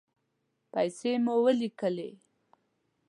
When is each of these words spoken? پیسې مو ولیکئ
پیسې 0.73 1.11
مو 1.25 1.35
ولیکئ 1.45 2.11